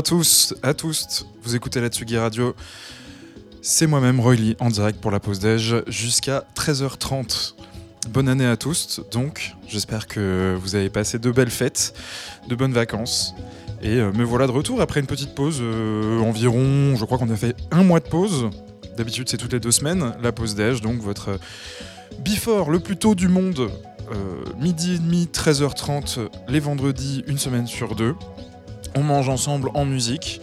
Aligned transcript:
À 0.00 0.02
tous, 0.02 0.54
à 0.62 0.72
tous, 0.72 1.26
vous 1.42 1.56
écoutez 1.56 1.78
la 1.78 1.88
Tsugi 1.88 2.16
Radio. 2.16 2.54
C'est 3.60 3.86
moi-même 3.86 4.18
Roy 4.18 4.34
Lee 4.34 4.56
en 4.58 4.70
direct 4.70 4.98
pour 4.98 5.10
la 5.10 5.20
pause 5.20 5.40
déj 5.40 5.82
jusqu'à 5.88 6.44
13h30. 6.56 7.52
Bonne 8.08 8.30
année 8.30 8.46
à 8.46 8.56
tous, 8.56 9.02
donc 9.10 9.56
j'espère 9.68 10.06
que 10.06 10.56
vous 10.58 10.74
avez 10.74 10.88
passé 10.88 11.18
de 11.18 11.30
belles 11.30 11.50
fêtes, 11.50 11.92
de 12.48 12.54
bonnes 12.54 12.72
vacances. 12.72 13.34
Et 13.82 13.98
euh, 13.98 14.10
me 14.12 14.24
voilà 14.24 14.46
de 14.46 14.52
retour 14.52 14.80
après 14.80 15.00
une 15.00 15.06
petite 15.06 15.34
pause, 15.34 15.58
euh, 15.60 16.18
environ, 16.20 16.96
je 16.96 17.04
crois 17.04 17.18
qu'on 17.18 17.28
a 17.28 17.36
fait 17.36 17.54
un 17.70 17.82
mois 17.82 18.00
de 18.00 18.08
pause. 18.08 18.48
D'habitude 18.96 19.28
c'est 19.28 19.36
toutes 19.36 19.52
les 19.52 19.60
deux 19.60 19.70
semaines, 19.70 20.14
la 20.22 20.32
pause 20.32 20.54
déj, 20.54 20.80
donc 20.80 20.98
votre 21.00 21.38
before 22.24 22.70
le 22.70 22.80
plus 22.80 22.96
tôt 22.96 23.14
du 23.14 23.28
monde, 23.28 23.70
euh, 24.12 24.44
midi 24.58 24.94
et 24.94 24.98
demi, 24.98 25.28
13h30, 25.30 26.20
les 26.48 26.60
vendredis, 26.60 27.22
une 27.26 27.36
semaine 27.36 27.66
sur 27.66 27.94
deux. 27.94 28.14
On 28.94 29.02
mange 29.02 29.28
ensemble 29.28 29.70
en 29.74 29.84
musique, 29.84 30.40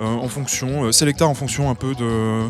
euh, 0.00 0.04
en 0.04 0.28
fonction, 0.28 0.84
euh, 0.84 0.92
Selecta 0.92 1.26
en 1.26 1.34
fonction 1.34 1.70
un 1.70 1.74
peu 1.74 1.94
de, 1.94 2.48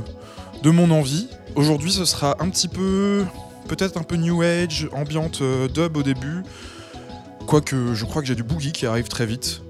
de 0.63 0.71
mon 0.71 0.91
envie. 0.91 1.29
Aujourd'hui, 1.55 1.93
ce 1.93 2.05
sera 2.05 2.37
un 2.41 2.49
petit 2.49 2.69
peu, 2.69 3.25
peut-être 3.69 3.99
un 3.99 4.03
peu 4.03 4.17
new 4.17 4.43
age, 4.43 4.89
ambiante 4.93 5.41
euh, 5.43 5.69
dub 5.69 5.97
au 5.97 6.03
début. 6.03 6.43
Quoique, 7.47 7.95
je 7.95 8.05
crois 8.05 8.23
que 8.23 8.29
j'ai 8.29 8.35
du 8.35 8.43
boogie 8.43 8.73
qui 8.73 8.87
arrive 8.87 9.09
très 9.09 9.27
vite. 9.27 9.61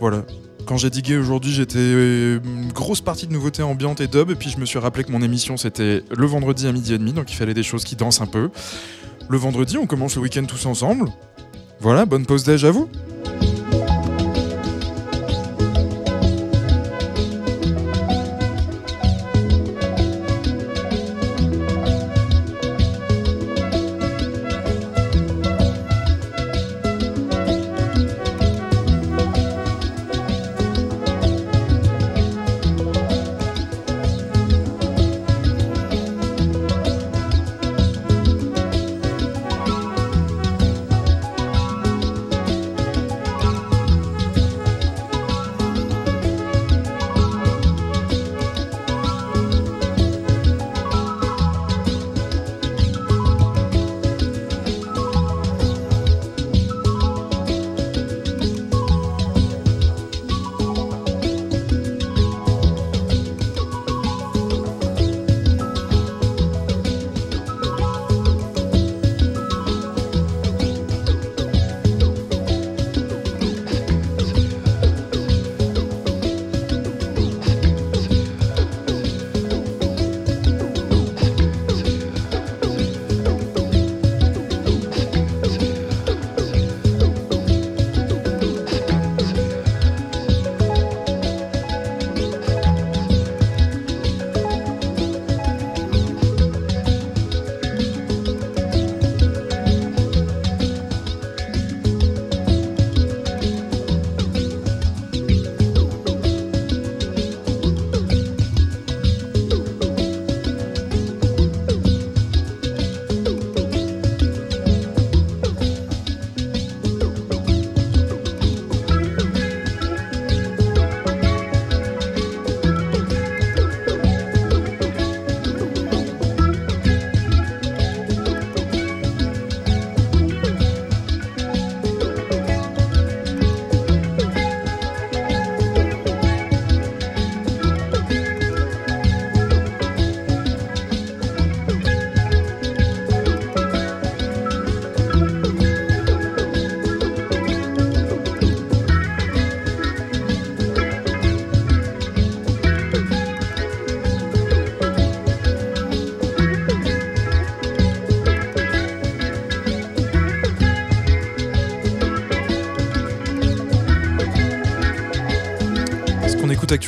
Voilà. 0.00 0.22
Quand 0.64 0.76
j'ai 0.76 0.90
digué 0.90 1.16
aujourd'hui, 1.16 1.52
j'étais 1.52 1.78
une 1.78 2.72
grosse 2.74 3.00
partie 3.00 3.26
de 3.26 3.32
nouveautés 3.32 3.62
ambiante 3.62 4.00
et 4.00 4.06
dub, 4.06 4.30
et 4.30 4.34
puis 4.34 4.50
je 4.50 4.58
me 4.58 4.66
suis 4.66 4.78
rappelé 4.78 5.02
que 5.04 5.10
mon 5.10 5.22
émission 5.22 5.56
c'était 5.56 6.04
le 6.14 6.26
vendredi 6.26 6.66
à 6.66 6.72
midi 6.72 6.92
et 6.92 6.98
demi, 6.98 7.14
donc 7.14 7.32
il 7.32 7.36
fallait 7.36 7.54
des 7.54 7.62
choses 7.62 7.84
qui 7.84 7.96
dansent 7.96 8.20
un 8.20 8.26
peu. 8.26 8.50
Le 9.30 9.38
vendredi, 9.38 9.78
on 9.78 9.86
commence 9.86 10.16
le 10.16 10.22
week-end 10.22 10.44
tous 10.44 10.66
ensemble. 10.66 11.10
Voilà, 11.80 12.04
bonne 12.04 12.26
pause 12.26 12.44
déj 12.44 12.64
à 12.64 12.70
vous. 12.70 12.88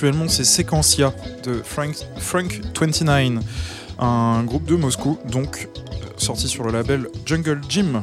Actuellement, 0.01 0.29
c'est 0.29 0.45
Sequencia 0.45 1.13
de 1.45 1.61
Frank, 1.63 1.95
Frank 2.17 2.59
29, 2.75 3.45
un 3.99 4.43
groupe 4.45 4.65
de 4.65 4.75
Moscou, 4.75 5.19
donc 5.31 5.69
sorti 6.17 6.49
sur 6.49 6.65
le 6.65 6.73
label 6.73 7.09
Jungle 7.27 7.61
Gym, 7.69 8.03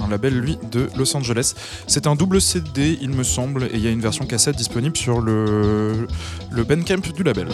un 0.00 0.08
label 0.08 0.36
lui 0.36 0.58
de 0.72 0.88
Los 0.96 1.16
Angeles. 1.16 1.54
C'est 1.86 2.08
un 2.08 2.16
double 2.16 2.40
CD, 2.40 2.98
il 3.00 3.10
me 3.10 3.22
semble, 3.22 3.66
et 3.66 3.74
il 3.74 3.80
y 3.80 3.86
a 3.86 3.92
une 3.92 4.00
version 4.00 4.26
cassette 4.26 4.56
disponible 4.56 4.96
sur 4.96 5.20
le, 5.20 6.08
le 6.50 6.64
Bandcamp 6.64 7.12
du 7.14 7.22
label. 7.22 7.46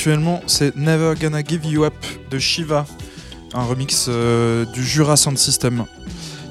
Actuellement, 0.00 0.40
c'est 0.46 0.74
Never 0.76 1.12
Gonna 1.20 1.44
Give 1.44 1.66
You 1.66 1.84
Up 1.84 1.92
de 2.30 2.38
Shiva, 2.38 2.86
un 3.52 3.64
remix 3.64 4.06
euh, 4.08 4.64
du 4.64 4.82
Jura 4.82 5.14
Sound 5.14 5.36
System, 5.36 5.84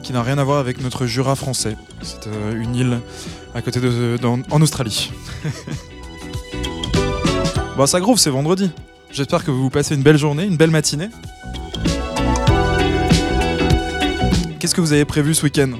qui 0.03 0.13
n'a 0.13 0.22
rien 0.22 0.38
à 0.38 0.44
voir 0.44 0.60
avec 0.60 0.79
notre 0.84 1.08
Jura 1.08 1.36
français. 1.36 1.75
C'est 2.03 2.27
euh, 2.27 2.62
une 2.62 2.75
île 2.75 3.00
à 3.56 3.63
côté 3.63 3.79
de, 3.79 4.20
en 4.22 4.62
Australie. 4.62 5.12
bon, 7.75 7.88
ça 7.88 8.00
groove, 8.00 8.20
c'est 8.20 8.29
vendredi. 8.29 8.70
J'espère 9.12 9.44
que 9.44 9.50
vous 9.50 9.72
passez 9.72 9.96
une 9.96 10.03
belle 10.03 10.20
journée, 10.20 10.44
une 10.44 10.58
belle 10.58 10.70
matinée. 10.70 11.10
Qu'est-ce 14.60 14.75
que 14.75 14.82
vous 14.82 14.94
avez 14.94 15.06
prévu 15.06 15.34
ce 15.34 15.41
week-end? 15.41 15.72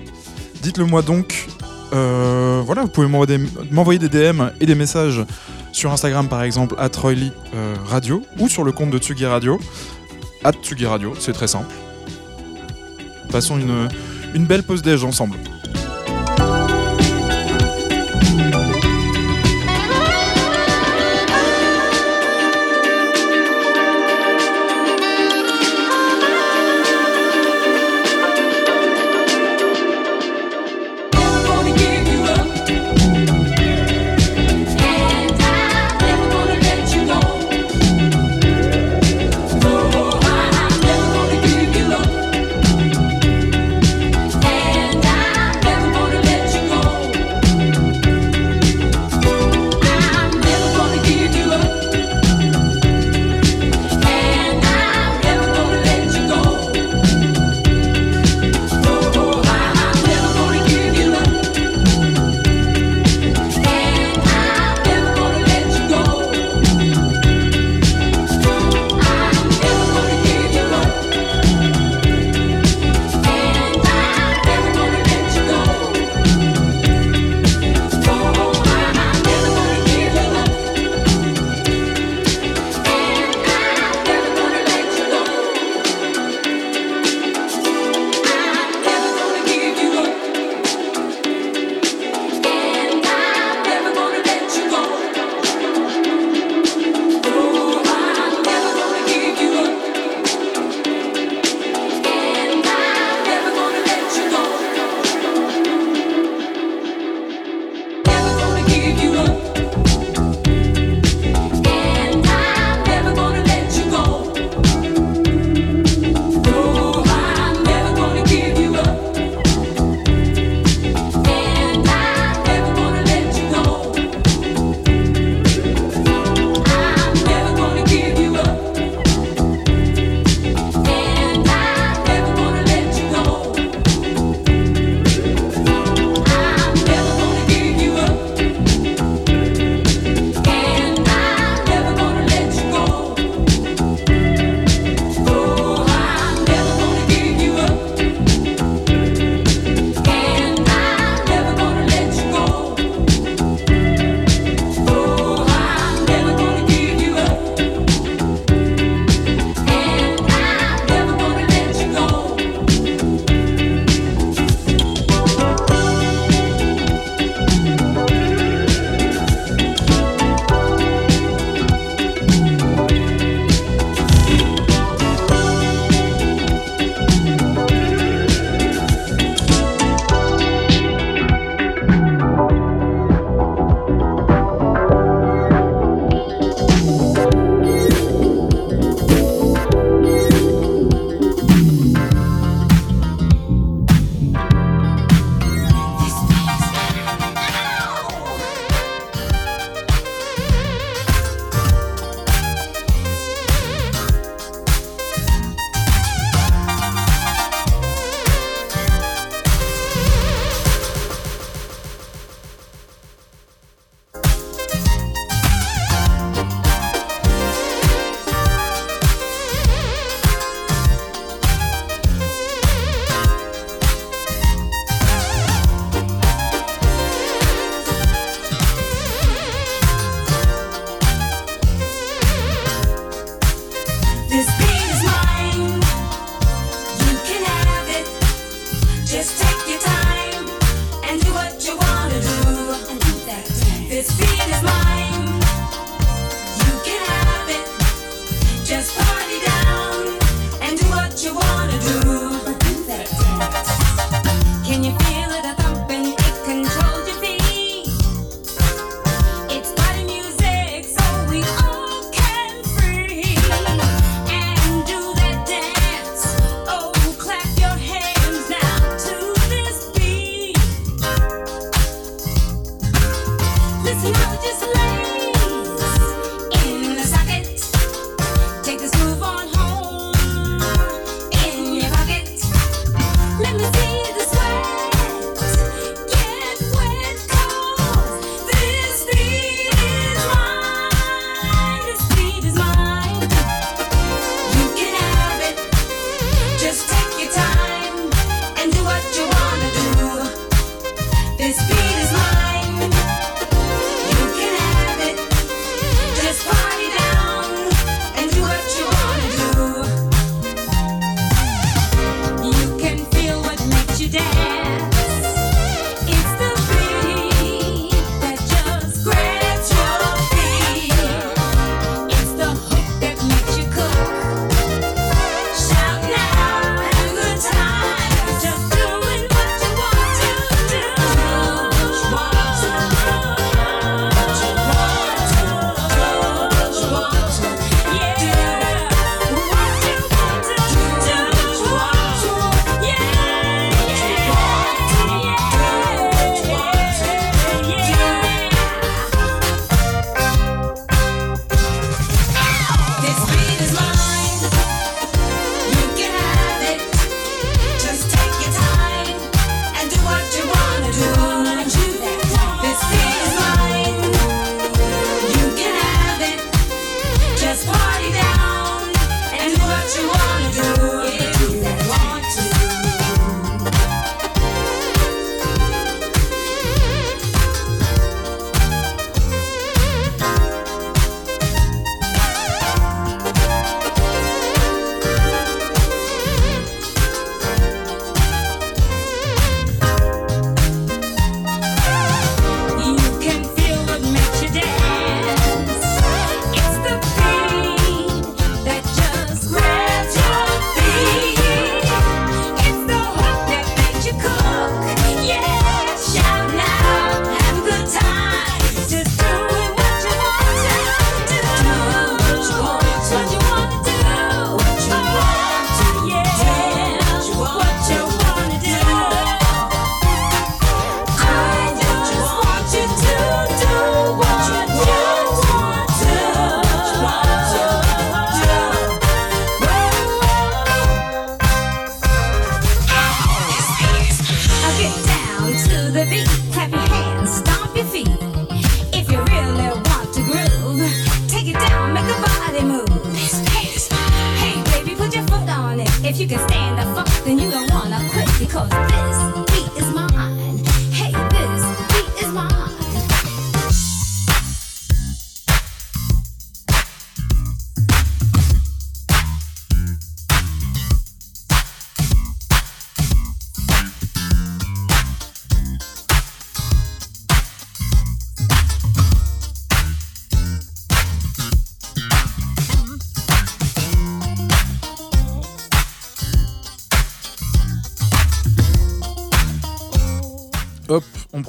Dites-le 0.64 0.86
moi 0.86 1.04
donc. 1.04 1.46
Euh, 1.94 2.64
voilà, 2.66 2.82
vous 2.82 2.88
pouvez 2.88 3.08
m'envoyer 3.08 4.00
des 4.00 4.10
DM 4.10 4.42
et 4.60 4.66
des 4.66 4.76
messages 4.76 5.24
sur 5.80 5.94
Instagram 5.94 6.28
par 6.28 6.44
exemple, 6.44 6.76
Royly, 6.98 7.32
euh, 7.56 7.76
Radio, 7.86 8.22
ou 8.38 8.50
sur 8.50 8.66
le 8.66 8.74
compte 8.74 8.90
de 8.90 8.98
Tsugi 8.98 9.26
Radio, 9.26 9.58
at 10.44 10.52
Tsugi 10.52 10.86
Radio, 10.86 11.14
c'est 11.18 11.32
très 11.32 11.48
simple. 11.48 11.74
Passons 13.32 13.58
une, 13.58 13.88
une 14.36 14.46
belle 14.46 14.64
pause 14.64 14.82
déj 14.82 15.06
ensemble. 15.06 15.38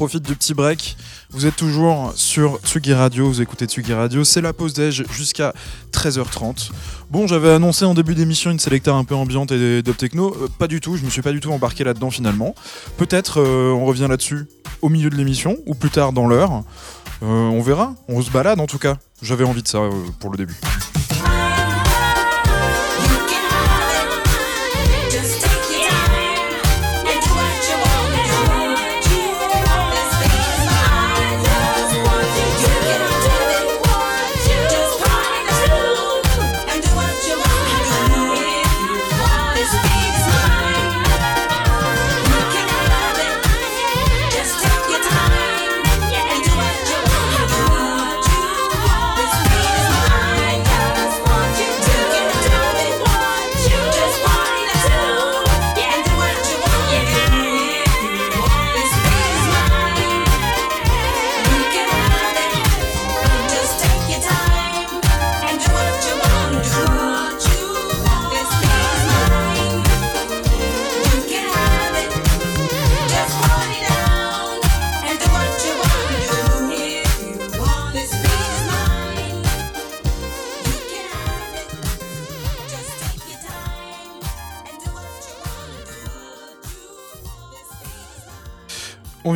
Profite 0.00 0.22
du 0.22 0.34
petit 0.34 0.54
break. 0.54 0.96
Vous 1.28 1.44
êtes 1.44 1.56
toujours 1.56 2.14
sur 2.14 2.58
Tsugi 2.64 2.94
Radio, 2.94 3.26
vous 3.26 3.42
écoutez 3.42 3.66
Tsugi 3.66 3.92
Radio, 3.92 4.24
c'est 4.24 4.40
la 4.40 4.54
pause 4.54 4.72
déj 4.72 5.04
jusqu'à 5.12 5.52
13h30. 5.92 6.70
Bon, 7.10 7.26
j'avais 7.26 7.50
annoncé 7.50 7.84
en 7.84 7.92
début 7.92 8.14
d'émission 8.14 8.50
une 8.50 8.58
sélecta 8.58 8.94
un 8.94 9.04
peu 9.04 9.14
ambiante 9.14 9.52
et 9.52 9.82
dub 9.82 9.98
techno, 9.98 10.34
Euh, 10.34 10.48
pas 10.58 10.68
du 10.68 10.80
tout, 10.80 10.96
je 10.96 11.04
me 11.04 11.10
suis 11.10 11.20
pas 11.20 11.32
du 11.32 11.40
tout 11.40 11.52
embarqué 11.52 11.84
là-dedans 11.84 12.10
finalement. 12.10 12.54
Peut-être 12.96 13.42
euh, 13.42 13.72
on 13.72 13.84
revient 13.84 14.06
là-dessus 14.08 14.46
au 14.80 14.88
milieu 14.88 15.10
de 15.10 15.16
l'émission 15.16 15.58
ou 15.66 15.74
plus 15.74 15.90
tard 15.90 16.14
dans 16.14 16.26
l'heure. 16.26 16.62
Euh, 17.22 17.26
on 17.26 17.60
verra, 17.60 17.94
on 18.08 18.22
se 18.22 18.30
balade 18.30 18.58
en 18.58 18.66
tout 18.66 18.78
cas. 18.78 18.96
J'avais 19.20 19.44
envie 19.44 19.62
de 19.62 19.68
ça 19.68 19.80
pour 20.18 20.30
le 20.30 20.38
début. 20.38 20.56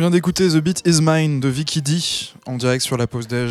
Vient 0.05 0.11
d'écouter 0.11 0.47
The 0.49 0.57
Beat 0.57 0.83
Is 0.85 0.99
Mine 1.01 1.39
de 1.39 1.47
Vicky 1.47 1.81
D 1.81 1.97
en 2.45 2.57
direct 2.57 2.83
sur 2.83 2.95
la 2.95 3.07
pause 3.07 3.27
déj. 3.27 3.49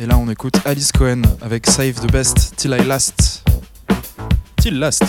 Et 0.00 0.06
là 0.06 0.18
on 0.18 0.28
écoute 0.28 0.56
Alice 0.64 0.90
Cohen 0.90 1.22
avec 1.40 1.68
Save 1.68 2.04
the 2.04 2.10
Best 2.10 2.56
Till 2.56 2.76
I 2.76 2.84
Last. 2.84 3.44
Till 4.56 4.80
Last. 4.80 5.04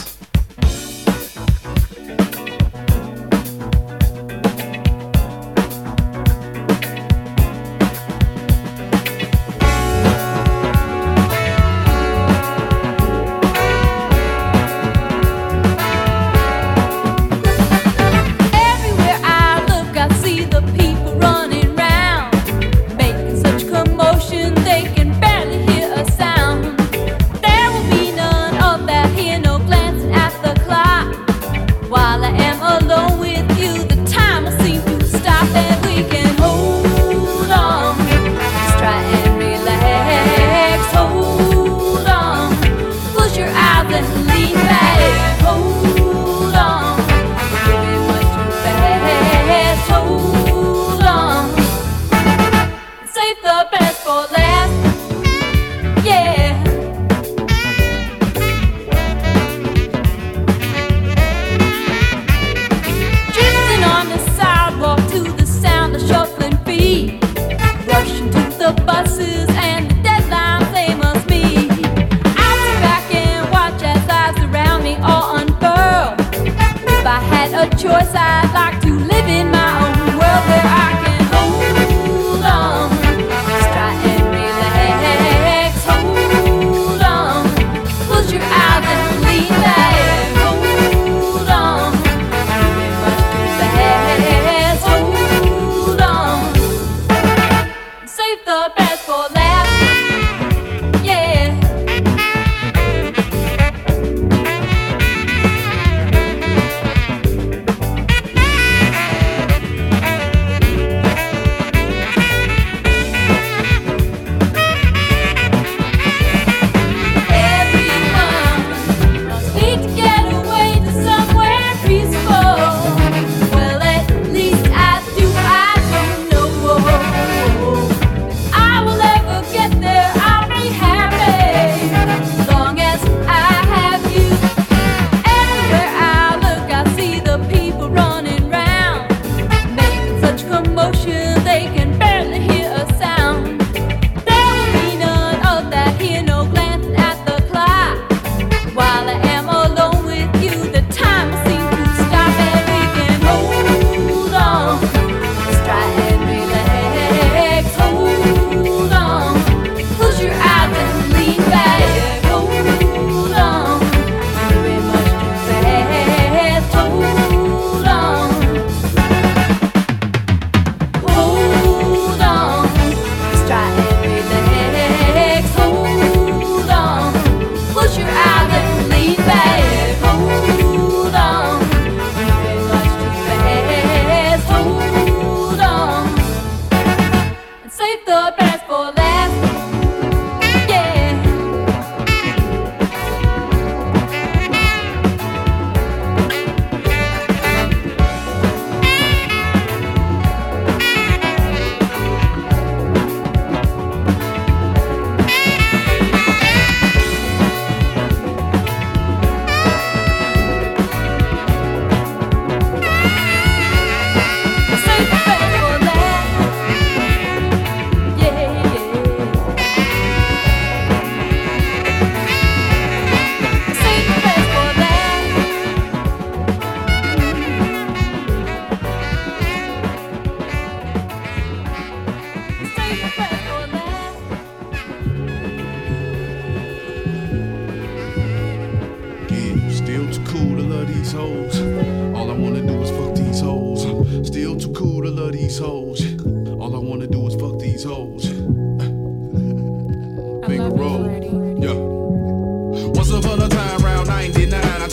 emotion 140.83 141.32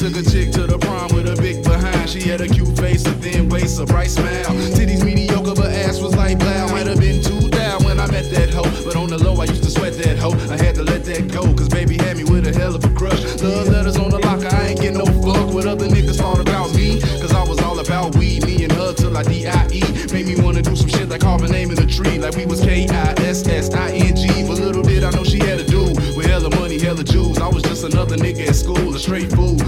took 0.00 0.16
a 0.16 0.22
chick 0.30 0.50
to 0.50 0.66
the 0.66 0.78
prom 0.78 1.12
with 1.12 1.28
a 1.28 1.36
big 1.42 1.62
behind. 1.62 2.08
She 2.08 2.22
had 2.22 2.40
a 2.40 2.48
cute 2.48 2.74
face, 2.78 3.04
a 3.04 3.12
thin 3.20 3.50
waist, 3.50 3.78
a 3.78 3.84
bright 3.84 4.08
smile. 4.08 4.48
Titties 4.72 5.04
mediocre, 5.04 5.52
but 5.54 5.68
ass 5.68 6.00
was 6.00 6.16
like 6.16 6.38
blow. 6.38 6.68
Might 6.68 6.86
have 6.86 6.98
been 6.98 7.22
too 7.22 7.50
down 7.50 7.84
when 7.84 8.00
I 8.00 8.06
met 8.10 8.30
that 8.30 8.48
hoe. 8.48 8.64
But 8.82 8.96
on 8.96 9.10
the 9.10 9.18
low, 9.18 9.36
I 9.36 9.44
used 9.44 9.62
to 9.64 9.70
sweat 9.70 9.92
that 10.00 10.16
hoe. 10.16 10.32
I 10.48 10.56
had 10.56 10.74
to 10.76 10.82
let 10.82 11.04
that 11.04 11.28
go, 11.28 11.42
cause 11.52 11.68
baby 11.68 11.98
had 11.98 12.16
me 12.16 12.24
with 12.24 12.46
a 12.46 12.52
hell 12.58 12.74
of 12.74 12.82
a 12.82 12.88
crush. 12.96 13.20
Love 13.42 13.68
letters 13.68 13.98
on 13.98 14.08
the 14.08 14.20
locker, 14.20 14.48
I 14.48 14.68
ain't 14.68 14.80
get 14.80 14.94
no 14.94 15.04
fuck 15.04 15.52
with 15.52 15.66
other 15.66 15.86
niggas 15.86 16.16
thought 16.16 16.40
about 16.40 16.74
me. 16.74 17.02
Cause 17.20 17.34
I 17.34 17.44
was 17.44 17.60
all 17.60 17.78
about 17.78 18.16
weed, 18.16 18.46
me 18.46 18.64
and 18.64 18.72
her 18.72 18.94
till 18.94 19.14
I 19.14 19.22
D.I.E. 19.22 19.82
Made 20.14 20.26
me 20.26 20.40
wanna 20.40 20.62
do 20.62 20.74
some 20.76 20.88
shit 20.88 21.10
like 21.10 21.20
carve 21.20 21.42
a 21.42 21.48
name 21.48 21.70
in 21.72 21.78
a 21.78 21.86
tree, 21.86 22.18
like 22.18 22.36
we 22.36 22.46
was 22.46 22.62
K-I-S-S-I-N-G. 22.62 24.24
But 24.48 24.60
little 24.64 24.82
did 24.82 25.04
I 25.04 25.10
know 25.10 25.24
she 25.24 25.40
had 25.40 25.60
a 25.60 25.64
dude 25.64 25.94
with 26.16 26.24
hella 26.24 26.48
money, 26.56 26.78
hella 26.78 27.04
jewels. 27.04 27.38
I 27.38 27.48
was 27.48 27.62
just 27.64 27.84
another 27.84 28.16
nigga 28.16 28.48
at 28.48 28.56
school, 28.56 28.94
a 28.94 28.98
straight 28.98 29.30
fool. 29.32 29.58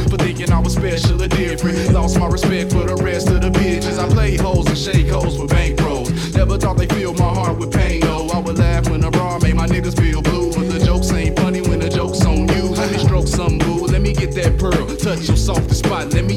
Special 0.99 1.17
different. 1.17 1.93
Lost 1.93 2.19
my 2.19 2.27
respect 2.27 2.73
for 2.73 2.85
the 2.85 2.97
rest 3.03 3.29
of 3.29 3.41
the 3.41 3.51
bitches. 3.51 3.99
I 3.99 4.09
played 4.09 4.41
hoes 4.41 4.67
and 4.67 4.77
shake 4.77 5.09
hoes 5.09 5.37
for 5.37 5.47
bankrolls. 5.47 6.35
Never 6.35 6.59
thought 6.59 6.77
they 6.77 6.87
filled 6.87 7.19
my 7.19 7.33
heart 7.33 7.59
with 7.59 7.73
pain, 7.73 8.01
though. 8.01 8.29
I 8.29 8.39
would 8.39 8.59
laugh 8.59 8.89
when 8.91 9.03
a 9.05 9.11
bra 9.11 9.39
made 9.39 9.55
my 9.55 9.67
niggas 9.67 9.97
feel 9.99 10.23
blue. 10.23 10.53
But 10.53 10.69
the 10.71 10.85
jokes 10.85 11.11
ain't 11.13 11.39
funny 11.39 11.61
when 11.63 11.79
the 11.79 11.89
joke's 11.89 12.25
on 12.25 12.49
you. 12.49 12.65
Let 12.75 12.93
me 12.93 12.99
stroke 12.99 13.29
some 13.29 13.59
boo, 13.59 13.87
let 13.87 14.03
me 14.03 14.13
get 14.13 14.35
that 14.35 14.59
pearl. 14.59 14.87
Touch 14.97 15.29
your 15.29 15.37
softest 15.37 15.85
spot, 15.85 16.13
let 16.13 16.25
me 16.25 16.37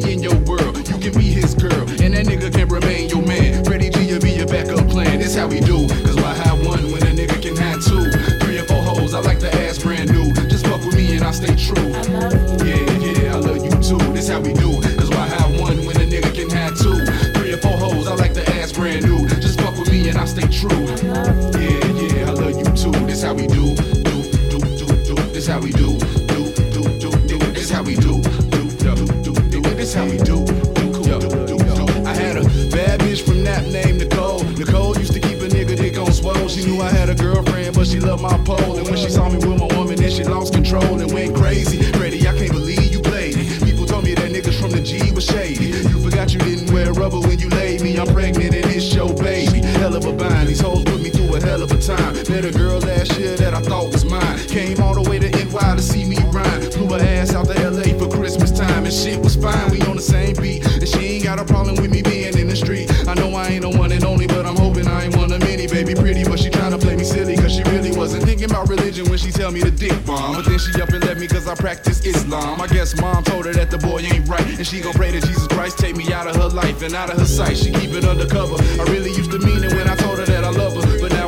religion 68.95 69.09
when 69.09 69.19
she 69.19 69.31
tell 69.31 69.51
me 69.51 69.61
to 69.61 69.71
dick 69.71 69.93
bomb. 70.05 70.35
But 70.35 70.45
then 70.45 70.59
she 70.59 70.81
up 70.81 70.89
and 70.89 71.03
left 71.03 71.19
me 71.19 71.27
cause 71.27 71.47
I 71.47 71.55
practice 71.55 72.05
Islam. 72.05 72.61
I 72.61 72.67
guess 72.67 72.99
mom 72.99 73.23
told 73.23 73.45
her 73.45 73.53
that 73.53 73.71
the 73.71 73.77
boy 73.77 73.99
ain't 73.99 74.27
right. 74.27 74.45
And 74.57 74.65
she 74.65 74.81
gon' 74.81 74.93
pray 74.93 75.11
to 75.11 75.19
Jesus 75.19 75.47
Christ 75.47 75.77
take 75.77 75.95
me 75.95 76.11
out 76.13 76.27
of 76.27 76.35
her 76.35 76.49
life 76.49 76.81
and 76.81 76.93
out 76.93 77.09
of 77.09 77.17
her 77.17 77.25
sight. 77.25 77.57
She 77.57 77.71
keep 77.71 77.91
it 77.91 78.05
undercover. 78.05 78.55
I 78.79 78.83
really 78.91 79.11
used 79.11 79.31
to 79.31 79.39
mean 79.39 79.63
it 79.63 79.73
when 79.73 79.87
I 79.89 79.95
told 79.95 80.19
her 80.19 80.25
that 80.25 80.43
I 80.43 80.49
love 80.49 80.74
her. 80.74 80.74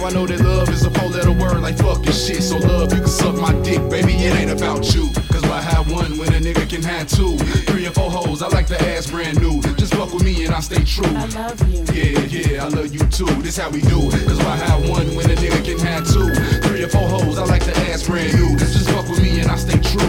I 0.07 0.09
know 0.09 0.25
that 0.25 0.39
love 0.39 0.69
is 0.69 0.85
a 0.85 0.91
four 0.91 1.09
letter 1.09 1.33
word 1.33 1.59
like 1.59 1.77
fucking 1.79 2.13
shit. 2.13 2.41
So 2.41 2.55
love, 2.55 2.93
you 2.93 2.99
can 2.99 3.09
suck 3.09 3.35
my 3.35 3.51
dick, 3.61 3.83
baby. 3.89 4.13
It 4.13 4.39
ain't 4.39 4.49
about 4.49 4.95
you. 4.95 5.11
Cause 5.27 5.43
why 5.43 5.59
have 5.59 5.91
one 5.91 6.17
when 6.17 6.29
a 6.29 6.39
nigga 6.39 6.63
can 6.69 6.81
have 6.81 7.09
two? 7.09 7.37
Three 7.67 7.85
or 7.85 7.91
four 7.91 8.09
hoes, 8.09 8.41
I 8.41 8.47
like 8.47 8.67
the 8.67 8.79
ass 8.95 9.11
brand 9.11 9.41
new. 9.41 9.61
Just 9.75 9.93
fuck 9.95 10.13
with 10.13 10.23
me 10.23 10.45
and 10.45 10.55
I 10.55 10.61
stay 10.61 10.81
true. 10.85 11.11
I 11.11 11.25
love 11.35 11.59
you. 11.67 11.83
Yeah, 11.91 12.23
yeah, 12.23 12.63
I 12.63 12.69
love 12.69 12.95
you 12.95 13.03
too. 13.11 13.27
This 13.43 13.57
how 13.57 13.69
we 13.69 13.81
do. 13.81 13.99
Cause 14.31 14.39
why 14.47 14.55
have 14.55 14.87
one 14.87 15.13
when 15.13 15.29
a 15.29 15.35
nigga 15.35 15.59
can 15.65 15.77
have 15.79 16.07
two? 16.07 16.31
Three 16.63 16.83
or 16.85 16.87
four 16.87 17.09
hoes, 17.09 17.37
I 17.37 17.43
like 17.43 17.65
the 17.65 17.75
ass 17.91 18.07
brand 18.07 18.31
new. 18.39 18.55
Just 18.57 18.89
fuck 18.89 19.09
with 19.09 19.21
me 19.21 19.41
and 19.41 19.51
I 19.51 19.57
stay 19.57 19.75
true. 19.91 20.07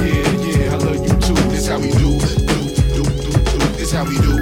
Yeah, 0.00 0.32
yeah, 0.48 0.72
I 0.72 0.76
love 0.80 0.96
you 0.96 1.12
too. 1.20 1.36
This 1.52 1.68
how 1.68 1.78
we 1.78 1.92
do. 1.92 2.16
Do, 2.48 2.58
do, 2.96 3.04
do, 3.04 3.32
do. 3.36 3.58
This 3.76 3.92
how 3.92 4.04
we 4.04 4.16
do, 4.16 4.40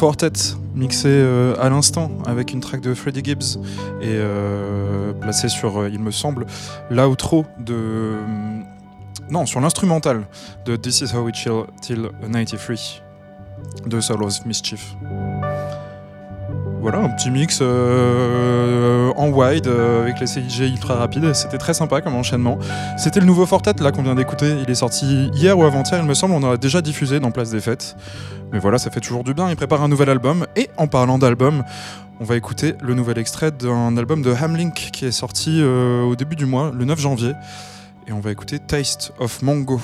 Fortet, 0.00 0.56
mixé 0.74 1.08
euh, 1.10 1.54
à 1.60 1.68
l'instant 1.68 2.10
avec 2.24 2.54
une 2.54 2.60
track 2.60 2.80
de 2.80 2.94
Freddie 2.94 3.20
Gibbs 3.22 3.58
et 4.00 4.06
euh, 4.06 5.12
placé 5.12 5.50
sur, 5.50 5.76
euh, 5.78 5.90
il 5.92 5.98
me 5.98 6.10
semble, 6.10 6.46
l'outro 6.88 7.44
de. 7.58 8.14
Non, 9.30 9.44
sur 9.44 9.60
l'instrumental 9.60 10.26
de 10.64 10.76
This 10.76 11.02
Is 11.02 11.14
How 11.14 11.20
We 11.20 11.34
Chill 11.34 11.64
Till 11.82 12.08
93 12.22 13.02
de 13.88 14.00
Soul 14.00 14.22
of 14.22 14.46
Mischief. 14.46 14.96
Voilà, 16.80 17.00
un 17.00 17.10
petit 17.10 17.30
mix 17.30 17.60
en 19.20 19.28
wide 19.30 19.66
euh, 19.66 20.02
avec 20.02 20.18
les 20.18 20.26
CIG 20.26 20.60
ultra 20.60 20.94
rapides. 20.94 21.34
C'était 21.34 21.58
très 21.58 21.74
sympa 21.74 22.00
comme 22.00 22.14
enchaînement. 22.14 22.58
C'était 22.96 23.20
le 23.20 23.26
nouveau 23.26 23.44
Fortet 23.44 23.74
là 23.80 23.92
qu'on 23.92 24.02
vient 24.02 24.14
d'écouter. 24.14 24.56
Il 24.62 24.70
est 24.70 24.74
sorti 24.74 25.30
hier 25.34 25.58
ou 25.58 25.64
avant-hier, 25.64 26.00
il 26.00 26.06
me 26.06 26.14
semble. 26.14 26.34
On 26.34 26.50
a 26.50 26.56
déjà 26.56 26.80
diffusé 26.80 27.20
dans 27.20 27.30
Place 27.30 27.50
des 27.50 27.60
Fêtes. 27.60 27.96
Mais 28.52 28.58
voilà, 28.58 28.78
ça 28.78 28.90
fait 28.90 29.00
toujours 29.00 29.22
du 29.22 29.34
bien. 29.34 29.50
Il 29.50 29.56
prépare 29.56 29.82
un 29.82 29.88
nouvel 29.88 30.08
album. 30.08 30.46
Et 30.56 30.70
en 30.78 30.86
parlant 30.86 31.18
d'album, 31.18 31.62
on 32.18 32.24
va 32.24 32.36
écouter 32.36 32.74
le 32.80 32.94
nouvel 32.94 33.18
extrait 33.18 33.50
d'un 33.50 33.96
album 33.96 34.22
de 34.22 34.32
Hamlink 34.32 34.90
qui 34.92 35.04
est 35.04 35.12
sorti 35.12 35.60
euh, 35.60 36.02
au 36.02 36.16
début 36.16 36.36
du 36.36 36.46
mois, 36.46 36.72
le 36.74 36.84
9 36.84 36.98
janvier. 36.98 37.32
Et 38.08 38.12
on 38.12 38.20
va 38.20 38.32
écouter 38.32 38.58
Taste 38.58 39.12
of 39.18 39.42
Mango. 39.42 39.80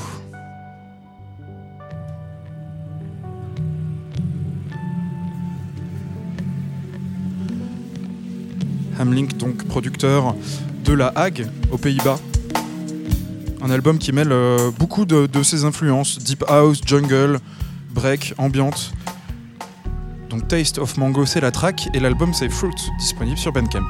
Hamlink, 8.98 9.36
donc 9.36 9.64
producteur 9.64 10.34
de 10.84 10.92
La 10.92 11.12
Hague 11.14 11.48
aux 11.70 11.78
Pays-Bas. 11.78 12.18
Un 13.62 13.70
album 13.70 13.98
qui 13.98 14.12
mêle 14.12 14.32
euh, 14.32 14.70
beaucoup 14.78 15.04
de, 15.04 15.42
ses 15.42 15.64
influences, 15.64 16.18
deep 16.18 16.44
house, 16.48 16.80
jungle, 16.84 17.40
break, 17.94 18.34
ambiante. 18.38 18.92
Donc 20.30 20.48
Taste 20.48 20.78
of 20.78 20.96
Mango 20.96 21.24
c'est 21.24 21.40
la 21.40 21.50
track 21.50 21.88
et 21.94 22.00
l'album 22.00 22.34
c'est 22.34 22.48
Fruit, 22.48 22.70
disponible 22.98 23.38
sur 23.38 23.52
Bandcamp. 23.52 23.86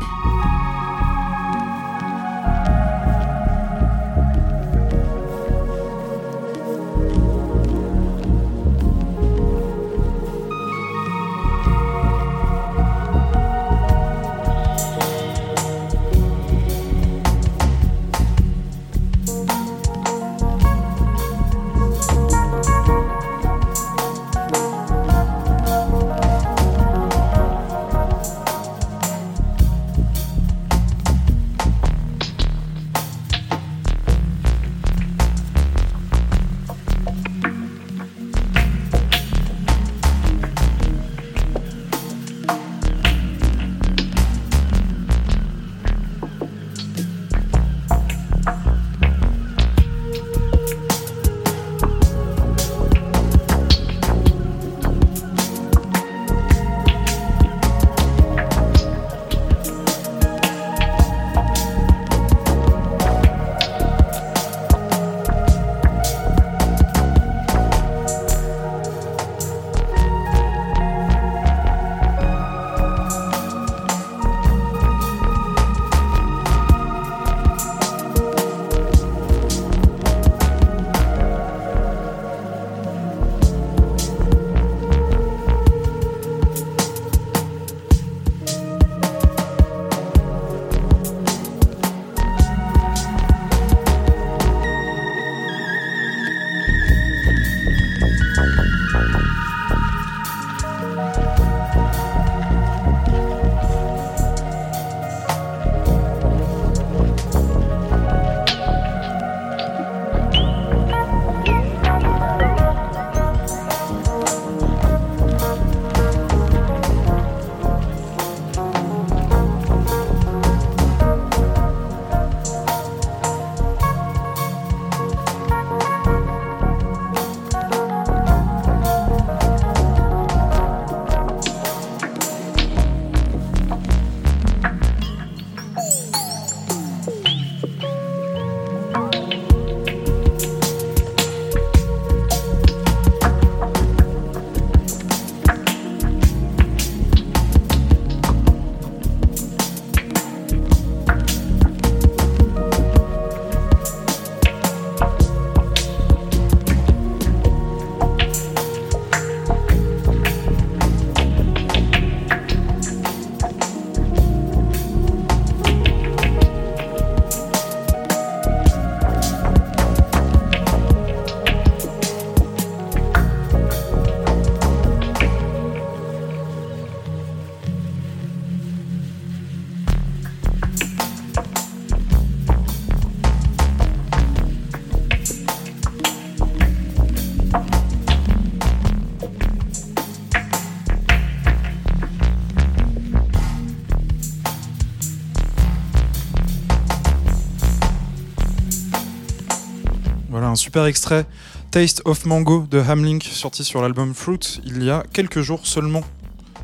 Un 200.47 200.55
super 200.55 200.87
extrait. 200.87 201.27
Taste 201.73 202.03
of 202.05 202.25
Mango 202.25 202.67
de 202.71 202.79
Hamlink, 202.79 203.25
sorti 203.25 203.65
sur 203.65 203.83
l'album 203.83 204.15
Fruit 204.15 204.61
il 204.65 204.83
y 204.85 204.91
a 204.91 205.03
quelques 205.13 205.41
jours 205.41 205.67
seulement. 205.67 206.03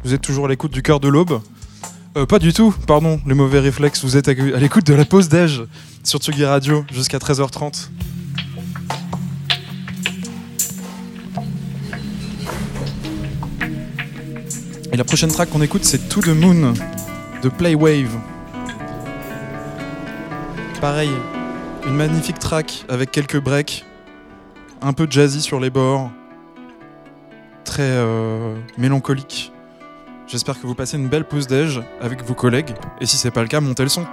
Vous 0.05 0.14
êtes 0.14 0.20
toujours 0.22 0.47
à 0.47 0.49
l'écoute 0.49 0.72
du 0.72 0.83
cœur 0.83 1.01
de 1.01 1.09
l'aube 1.09 1.41
Euh, 2.16 2.24
Pas 2.24 2.39
du 2.39 2.53
tout, 2.53 2.72
pardon, 2.87 3.20
les 3.26 3.35
mauvais 3.35 3.59
réflexes. 3.59 4.05
Vous 4.05 4.16
êtes 4.16 4.28
à 4.28 4.35
l'écoute 4.35 4.87
de 4.87 4.95
la 4.95 5.05
pause 5.05 5.28
déj 5.28 5.64
sur 6.05 6.20
Tsugi 6.20 6.45
Radio 6.45 6.85
jusqu'à 6.93 7.18
13h30. 7.18 7.89
Et 14.93 14.97
la 14.97 15.05
prochaine 15.05 15.30
track 15.30 15.51
qu'on 15.51 15.62
écoute, 15.62 15.85
c'est 15.85 16.09
To 16.09 16.20
the 16.20 16.28
Moon 16.28 16.74
de 17.43 17.49
Playwave. 17.49 18.14
Pareil, 20.80 21.11
une 21.87 21.97
magnifique 21.97 22.39
track 22.39 22.85
avec 22.89 23.11
quelques 23.11 23.41
breaks, 23.41 23.85
un 24.80 24.93
peu 24.93 25.07
jazzy 25.09 25.41
sur 25.41 25.61
les 25.61 25.70
bords. 25.70 26.11
très 27.64 27.83
euh, 27.83 28.57
mélancolique. 28.76 29.53
J'espère 30.26 30.61
que 30.61 30.66
vous 30.66 30.74
passez 30.74 30.97
une 30.97 31.09
belle 31.09 31.24
pause 31.24 31.47
déj 31.47 31.80
avec 32.01 32.22
vos 32.22 32.35
collègues. 32.35 32.74
Et 33.01 33.07
si 33.07 33.16
c'est 33.16 33.30
pas 33.30 33.43
le 33.43 33.49
cas, 33.49 33.61
montez 33.61 33.83
le 33.83 33.89
son. 33.89 34.05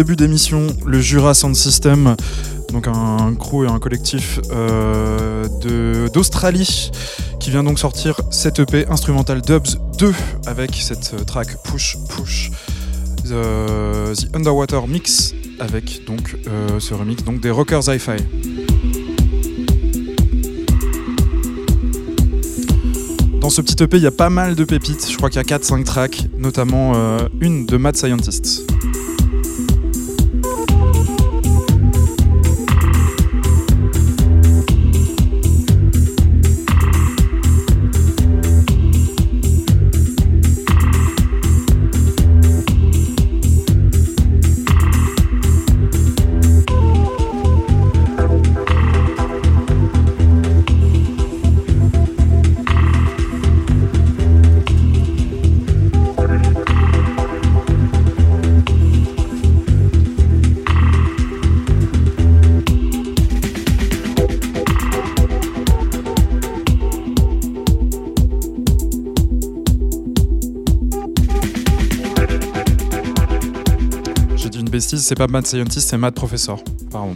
Début 0.00 0.16
d'émission, 0.16 0.66
le 0.86 0.98
Jura 0.98 1.34
Sound 1.34 1.54
System, 1.54 2.16
donc 2.72 2.88
un 2.88 3.34
crew 3.34 3.66
et 3.66 3.68
un 3.68 3.78
collectif 3.78 4.40
euh, 4.50 5.46
d'Australie 6.08 6.90
qui 7.38 7.50
vient 7.50 7.62
donc 7.62 7.78
sortir 7.78 8.18
cette 8.30 8.60
EP 8.60 8.86
Instrumental 8.88 9.42
Dubs 9.42 9.76
2 9.98 10.14
avec 10.46 10.74
cette 10.74 11.12
euh, 11.12 11.22
track 11.24 11.62
Push 11.64 11.98
Push 12.08 12.50
The, 13.24 14.14
The 14.14 14.34
Underwater 14.34 14.88
Mix 14.88 15.34
avec 15.58 16.06
donc 16.06 16.34
euh, 16.48 16.80
ce 16.80 16.94
remix 16.94 17.22
donc 17.22 17.42
des 17.42 17.50
Rockers 17.50 17.86
Hi-Fi. 17.90 18.24
Dans 23.42 23.50
ce 23.50 23.60
petit 23.60 23.82
EP, 23.82 23.98
il 23.98 24.02
y 24.02 24.06
a 24.06 24.10
pas 24.10 24.30
mal 24.30 24.54
de 24.54 24.64
pépites. 24.64 25.10
Je 25.10 25.16
crois 25.18 25.28
qu'il 25.28 25.42
y 25.42 25.52
a 25.52 25.58
4-5 25.58 25.84
tracks, 25.84 26.22
notamment 26.38 26.92
euh, 26.94 27.18
une 27.42 27.66
de 27.66 27.76
Mad 27.76 27.96
Scientist. 27.96 28.64
C'est 75.10 75.16
pas 75.16 75.26
Mad 75.26 75.44
Scientist, 75.44 75.88
c'est 75.88 75.98
Mad 75.98 76.14
Professor. 76.14 76.62
Pardon. 76.92 77.14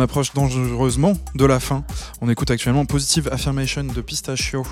On 0.00 0.02
approche 0.02 0.32
dangereusement 0.32 1.12
de 1.34 1.44
la 1.44 1.60
fin. 1.60 1.84
On 2.22 2.30
écoute 2.30 2.50
actuellement 2.50 2.86
Positive 2.86 3.28
Affirmation 3.30 3.84
de 3.84 4.00
Pistachio. 4.00 4.66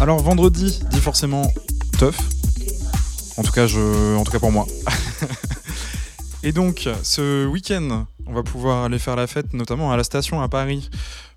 Alors 0.00 0.22
vendredi 0.22 0.80
dit 0.90 1.00
forcément 1.00 1.52
tough. 1.98 2.14
En 3.36 3.42
tout 3.42 3.52
cas, 3.52 3.66
je, 3.66 4.16
en 4.16 4.24
tout 4.24 4.32
cas 4.32 4.38
pour 4.38 4.50
moi. 4.50 4.66
Et 6.42 6.52
donc, 6.52 6.88
ce 7.02 7.44
week-end, 7.46 8.06
on 8.26 8.32
va 8.32 8.42
pouvoir 8.42 8.84
aller 8.84 8.98
faire 8.98 9.16
la 9.16 9.26
fête, 9.26 9.52
notamment 9.52 9.92
à 9.92 9.98
la 9.98 10.04
station 10.04 10.40
à 10.40 10.48
Paris, 10.48 10.88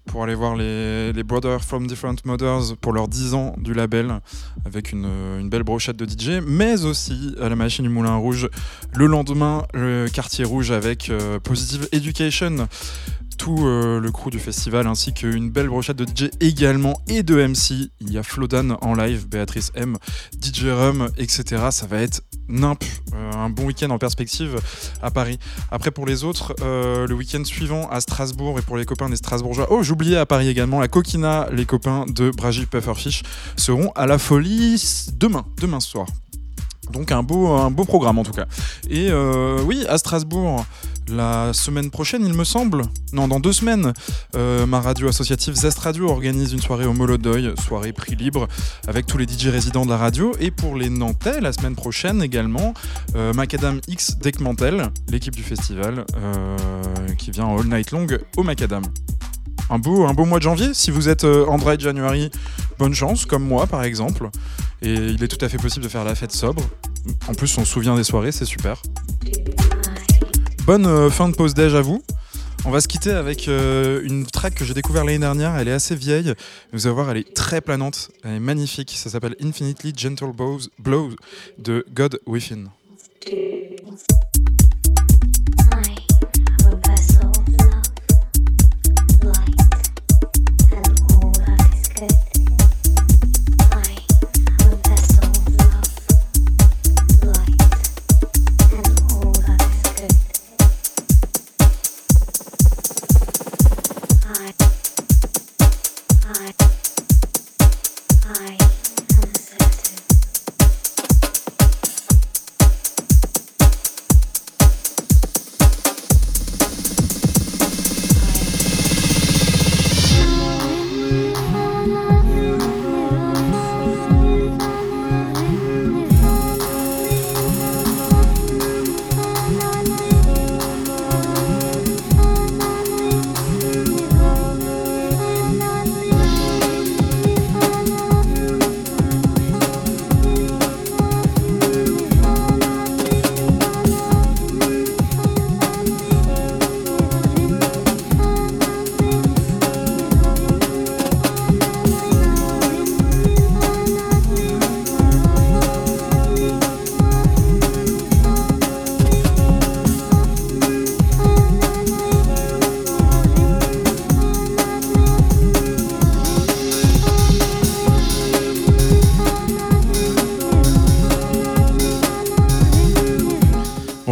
pour 0.08 0.24
aller 0.24 0.36
voir 0.36 0.56
les, 0.56 1.14
les 1.14 1.24
Brothers 1.24 1.64
from 1.64 1.86
Different 1.86 2.16
Mothers 2.26 2.76
pour 2.82 2.94
leurs 2.94 3.08
10 3.08 3.34
ans 3.34 3.54
du 3.58 3.74
label, 3.74 4.20
avec 4.66 4.92
une, 4.92 5.50
belle 5.50 5.64
brochette 5.64 5.98
de 5.98 6.06
DJ, 6.06 6.42
mais 6.46 6.86
aussi 6.86 7.36
à 7.42 7.50
la 7.50 7.56
machine 7.56 7.84
du 7.84 7.90
Moulin 7.90 8.16
Rouge, 8.16 8.50
le 8.96 9.06
lendemain, 9.06 9.66
le 9.74 10.08
quartier 10.08 10.46
rouge 10.46 10.72
avec 10.72 11.10
euh, 11.10 11.40
Positive 11.40 11.88
Education 11.92 12.68
tout 13.38 13.66
euh, 13.66 14.00
le 14.00 14.12
crew 14.12 14.30
du 14.30 14.40
festival 14.40 14.88
ainsi 14.88 15.14
qu'une 15.14 15.50
belle 15.50 15.68
brochette 15.68 15.98
de 15.98 16.06
DJ 16.06 16.30
également 16.40 17.00
et 17.08 17.24
de 17.24 17.36
MC. 17.36 17.90
Il 18.02 18.12
y 18.12 18.18
a 18.18 18.24
Flodan 18.24 18.78
en 18.82 18.96
live, 18.96 19.28
Béatrice 19.28 19.72
M, 19.76 19.98
DJ 20.42 20.66
Rum, 20.66 21.10
etc. 21.18 21.68
Ça 21.72 21.86
va 21.86 22.02
être 22.02 22.22
nimp, 22.50 22.84
euh, 23.14 23.32
un 23.34 23.50
bon 23.50 23.66
week-end 23.66 23.90
en 23.92 24.00
perspective 24.00 24.60
à 25.02 25.12
Paris. 25.12 25.38
Après 25.72 25.92
pour 25.92 26.06
les 26.06 26.24
autres, 26.24 26.56
euh, 26.62 27.08
le 27.08 27.14
week-end 27.14 27.44
suivant 27.44 27.88
à 27.90 28.02
Strasbourg 28.02 28.58
et 28.60 28.62
pour 28.62 28.78
les 28.78 28.86
copains 28.86 29.10
des 29.10 29.18
Strasbourgeois. 29.18 29.68
Oh, 29.70 29.84
j'oubliais 29.84 30.18
à 30.18 30.26
Paris 30.26 30.50
également, 30.50 30.80
la 30.80 30.88
Coquina, 30.88 31.48
les 31.52 31.66
copains 31.66 32.06
de 32.08 32.32
Bragil 32.32 32.68
Pufferfish 32.68 33.24
seront 33.56 33.92
à 33.92 34.08
la 34.08 34.18
folie 34.18 35.08
demain, 35.14 35.46
demain 35.62 35.80
soir. 35.80 36.08
Donc 36.92 37.12
un 37.12 37.24
beau, 37.24 37.70
programme 37.86 38.20
en 38.20 38.24
tout 38.24 38.32
cas. 38.32 38.46
Et 38.90 39.08
euh, 39.10 39.60
oui, 39.64 39.86
à 39.88 39.98
Strasbourg, 39.98 40.66
la 41.10 41.54
semaine 41.54 41.90
prochaine, 41.90 42.26
il 42.26 42.34
me 42.34 42.44
semble, 42.44 42.84
non, 43.14 43.28
dans 43.28 43.40
deux 43.40 43.54
semaines, 43.54 43.94
euh, 44.36 44.66
ma 44.66 44.82
radio 44.82 45.08
associative 45.08 45.56
Zest 45.56 45.80
Radio 45.80 46.10
organise 46.10 46.54
une 46.54 46.62
soirée 46.62 46.86
au 46.86 46.94
Molodoy, 46.94 47.54
soirée 47.66 47.94
prix 47.94 48.16
libre, 48.16 48.48
avec 48.88 49.06
tous 49.06 49.18
les 49.18 49.26
DJ 49.26 49.48
résidents 49.48 49.86
de 49.86 49.90
la 49.90 49.98
radio. 49.98 50.34
Et 50.40 50.52
pour 50.52 50.76
les 50.76 50.90
Nantais, 50.90 51.40
la 51.42 51.54
semaine 51.54 51.76
prochaine 51.76 52.22
également, 52.22 52.74
euh, 53.16 53.34
Macadam 53.34 53.80
X 53.88 54.18
Deckmantel, 54.18 54.90
l'équipe 55.10 55.36
du 55.36 55.44
festival, 55.44 56.06
qui 57.18 57.32
vient 57.32 57.46
en 57.46 57.58
all 57.60 57.68
night 57.68 57.92
long 57.92 58.08
au 58.36 58.44
Macadam. 58.44 58.84
Un 59.70 59.80
beau, 59.80 60.08
mois 60.26 60.40
de 60.40 60.44
janvier. 60.44 60.74
Si 60.74 60.92
vous 60.92 61.10
êtes 61.10 61.26
Android 61.26 61.78
January, 61.78 62.32
bonne 62.78 62.94
chance, 62.94 63.26
comme 63.26 63.44
moi 63.44 63.68
par 63.68 63.84
exemple. 63.84 64.30
Et 64.82 64.94
il 64.94 65.24
est 65.24 65.28
tout 65.28 65.44
à 65.44 65.50
fait 65.50 65.58
possible 65.58 65.84
de 65.84 65.90
faire 65.90 66.04
la 66.04 66.16
fête 66.16 66.32
sobre. 66.32 66.64
En 67.28 67.34
plus, 67.34 67.58
on 67.58 67.66
se 67.66 67.72
souvient 67.72 67.96
des 67.96 68.04
soirées, 68.04 68.32
c'est 68.32 68.46
super. 68.46 68.82
Bonne 70.66 70.86
euh, 70.86 71.10
fin 71.10 71.30
de 71.30 71.36
pause 71.36 71.54
déj 71.54 71.74
à 71.76 71.82
vous. 71.82 72.02
On 72.66 72.72
va 72.72 72.82
se 72.82 72.88
quitter 72.88 73.12
avec 73.12 73.48
euh, 73.48 74.02
une 74.04 74.26
track 74.26 74.56
que 74.56 74.66
j'ai 74.66 74.74
découvert 74.74 75.06
l'année 75.06 75.20
dernière. 75.20 75.56
Elle 75.56 75.70
est 75.70 75.74
assez 75.74 75.96
vieille. 75.96 76.34
Vous 76.74 76.86
allez 76.86 76.94
voir, 76.94 77.10
elle 77.10 77.18
est 77.18 77.34
très 77.34 77.62
planante. 77.62 78.12
Elle 78.24 78.34
est 78.34 78.40
magnifique. 78.40 78.92
Ça 78.98 79.10
s'appelle 79.10 79.36
Infinitely 79.42 79.94
Gentle 79.96 80.34
Blows, 80.36 80.60
Blows 80.78 81.12
de 81.58 81.86
God 81.94 82.20
Within. 82.26 82.66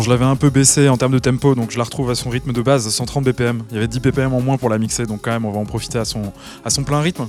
Je 0.05 0.09
l'avais 0.11 0.25
un 0.25 0.35
peu 0.35 0.51
baissé 0.51 0.87
en 0.87 0.97
termes 0.97 1.13
de 1.13 1.19
tempo, 1.19 1.55
donc 1.55 1.71
je 1.71 1.79
la 1.79 1.83
retrouve 1.83 2.11
à 2.11 2.15
son 2.15 2.29
rythme 2.29 2.53
de 2.53 2.61
base, 2.61 2.87
130 2.87 3.23
BPM. 3.23 3.63
Il 3.71 3.73
y 3.73 3.77
avait 3.77 3.87
10 3.87 4.01
BPM 4.01 4.33
en 4.33 4.39
moins 4.39 4.55
pour 4.55 4.69
la 4.69 4.77
mixer, 4.77 5.07
donc 5.07 5.21
quand 5.23 5.31
même, 5.31 5.45
on 5.45 5.51
va 5.51 5.57
en 5.57 5.65
profiter 5.65 5.97
à 5.97 6.05
son, 6.05 6.31
à 6.63 6.69
son 6.69 6.83
plein 6.83 7.01
rythme. 7.01 7.27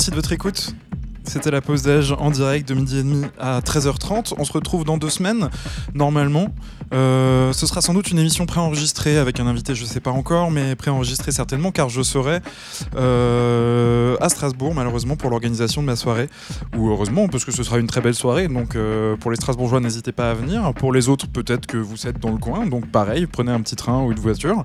Merci 0.00 0.10
de 0.12 0.16
votre 0.16 0.32
écoute. 0.32 0.74
C'était 1.24 1.50
la 1.50 1.60
pause 1.60 1.82
d'âge 1.82 2.14
en 2.18 2.30
direct 2.30 2.66
de 2.66 2.72
midi 2.72 3.00
et 3.00 3.02
demi 3.02 3.26
à 3.38 3.60
13h30. 3.60 4.32
On 4.38 4.44
se 4.44 4.52
retrouve 4.52 4.82
dans 4.84 4.96
deux 4.96 5.10
semaines, 5.10 5.50
normalement. 5.92 6.46
Euh, 6.94 7.52
ce 7.52 7.66
sera 7.66 7.82
sans 7.82 7.92
doute 7.92 8.10
une 8.10 8.18
émission 8.18 8.46
préenregistrée 8.46 9.18
avec 9.18 9.40
un 9.40 9.46
invité, 9.46 9.74
je 9.74 9.84
sais 9.84 10.00
pas 10.00 10.10
encore, 10.10 10.50
mais 10.50 10.74
préenregistrée 10.74 11.32
certainement, 11.32 11.70
car 11.70 11.90
je 11.90 12.00
serai 12.00 12.40
euh, 12.96 14.16
à 14.22 14.30
Strasbourg, 14.30 14.74
malheureusement, 14.74 15.16
pour 15.16 15.28
l'organisation 15.28 15.82
de 15.82 15.86
ma 15.86 15.96
soirée. 15.96 16.30
Ou 16.78 16.88
heureusement, 16.88 17.28
parce 17.28 17.44
que 17.44 17.52
ce 17.52 17.62
sera 17.62 17.78
une 17.78 17.86
très 17.86 18.00
belle 18.00 18.14
soirée. 18.14 18.48
Donc 18.48 18.74
euh, 18.74 19.16
pour 19.16 19.30
les 19.30 19.36
Strasbourgeois, 19.36 19.80
n'hésitez 19.80 20.12
pas 20.12 20.30
à 20.30 20.34
venir. 20.34 20.72
Pour 20.72 20.94
les 20.94 21.10
autres, 21.10 21.28
peut-être 21.28 21.66
que 21.66 21.76
vous 21.76 22.06
êtes 22.06 22.18
dans 22.18 22.30
le 22.30 22.38
coin. 22.38 22.66
Donc 22.66 22.90
pareil, 22.90 23.26
prenez 23.26 23.52
un 23.52 23.60
petit 23.60 23.76
train 23.76 24.02
ou 24.02 24.12
une 24.12 24.18
voiture. 24.18 24.64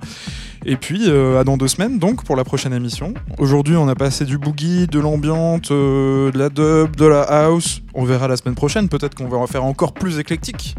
Et 0.67 0.77
puis, 0.77 1.03
euh, 1.07 1.39
à 1.39 1.43
dans 1.43 1.57
deux 1.57 1.67
semaines, 1.67 1.99
donc, 1.99 2.23
pour 2.23 2.35
la 2.35 2.43
prochaine 2.43 2.73
émission. 2.73 3.13
Aujourd'hui, 3.37 3.75
on 3.75 3.87
a 3.87 3.93
passé 3.93 4.25
du 4.25 4.39
boogie, 4.39 4.87
de 4.87 4.99
l'ambiante, 4.99 5.69
euh, 5.69 6.31
de 6.31 6.39
la 6.39 6.49
dub, 6.49 6.95
de 6.95 7.05
la 7.05 7.21
house. 7.21 7.83
On 7.93 8.03
verra 8.03 8.27
la 8.27 8.35
semaine 8.35 8.55
prochaine. 8.55 8.89
Peut-être 8.89 9.13
qu'on 9.13 9.27
va 9.27 9.37
en 9.37 9.45
faire 9.45 9.63
encore 9.63 9.93
plus 9.93 10.17
éclectique. 10.17 10.75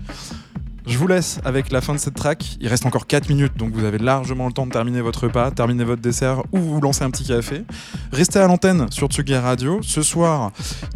Je 0.87 0.99
vous 0.99 1.09
laisse 1.09 1.41
avec 1.45 1.73
la 1.73 1.81
fin 1.81 1.95
de 1.95 1.99
cette 1.99 2.15
track. 2.15 2.57
Il 2.61 2.69
reste 2.69 2.87
encore 2.87 3.09
4 3.09 3.29
minutes, 3.29 3.57
donc 3.57 3.73
vous 3.73 3.85
avez 3.85 3.99
largement 3.99 4.47
le 4.47 4.53
temps 4.53 4.67
de 4.67 4.71
terminer 4.71 5.01
votre 5.01 5.25
repas, 5.25 5.51
terminer 5.51 5.83
votre 5.83 6.01
dessert 6.01 6.43
ou 6.53 6.59
vous 6.59 6.81
lancer 6.81 7.03
un 7.03 7.11
petit 7.11 7.25
café. 7.25 7.65
Restez 8.13 8.39
à 8.39 8.47
l'antenne 8.47 8.87
sur 8.93 9.09
Tsugi 9.09 9.35
Radio. 9.35 9.81
Ce 9.83 10.03
soir, 10.03 10.53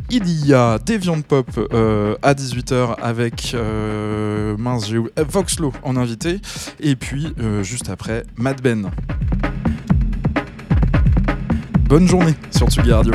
il 0.09 0.47
y 0.47 0.55
a 0.55 0.79
Deviant 0.79 1.21
Pop 1.23 1.49
euh, 1.73 2.15
à 2.23 2.35
18h 2.35 3.01
avec 3.03 3.53
euh, 3.55 4.57
mince, 4.59 4.89
j'ai 4.89 4.97
euh, 4.97 5.25
Voxlo 5.29 5.73
en 5.83 5.97
invité. 5.97 6.41
Et 6.79 6.95
puis, 6.95 7.35
juste 7.63 7.91
après, 7.91 8.25
Mad 8.37 8.61
Ben. 8.63 8.91
Bonne 11.89 12.07
journée 12.07 12.35
sur 12.53 12.69
Tsugi 12.69 12.93
Radio. 12.93 13.15